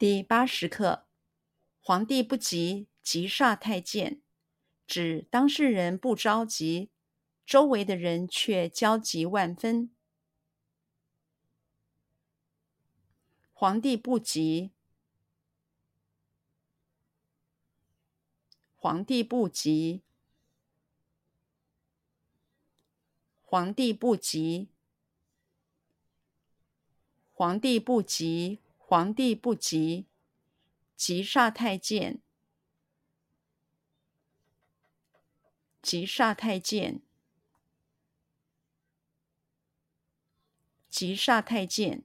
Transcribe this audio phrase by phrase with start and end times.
[0.00, 1.06] 第八十课：
[1.82, 4.22] 皇帝不急，急煞太监，
[4.86, 6.90] 指当事人不着急，
[7.44, 9.94] 周围的人却焦急万分。
[13.52, 14.70] 皇帝不急，
[18.74, 20.00] 皇帝不急，
[23.42, 24.70] 皇帝不急，
[27.34, 28.60] 皇帝不急。
[28.90, 30.08] 皇帝不急，
[30.96, 32.20] 急煞太监，
[35.80, 37.00] 急煞太监，
[40.88, 42.02] 急煞太监，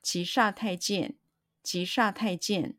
[0.00, 1.18] 急煞太监，
[1.64, 2.78] 急煞太监，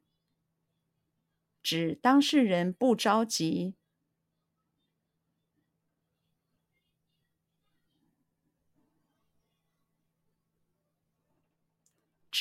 [1.61, 3.75] 指当事人不着急。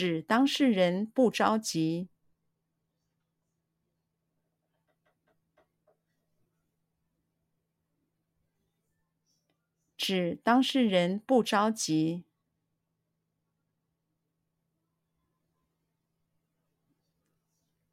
[0.01, 2.09] 指当事人不着急，
[9.99, 12.25] 指当事人不着急，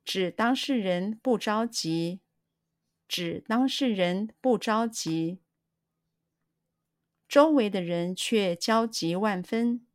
[0.06, 2.22] 指当事人不着急，
[3.09, 5.42] 指当事人不着急，
[7.28, 9.87] 周围的人却焦急万分。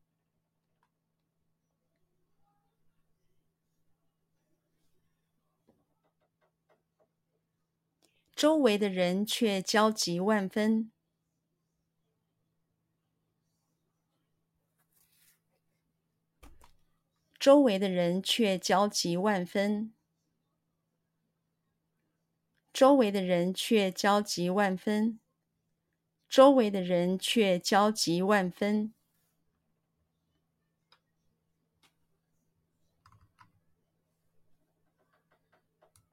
[8.43, 10.91] 周围的人却焦急万分。
[17.39, 19.95] 周围的人却焦急万分。
[22.73, 25.21] 周围的人却焦急万分。
[26.29, 28.93] 周围的人却焦急万分。